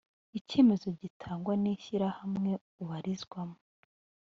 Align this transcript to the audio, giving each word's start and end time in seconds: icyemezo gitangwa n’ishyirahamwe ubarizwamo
icyemezo 0.39 0.87
gitangwa 1.01 1.53
n’ishyirahamwe 1.61 2.51
ubarizwamo 2.81 3.57